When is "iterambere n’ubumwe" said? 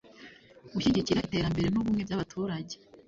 1.25-2.01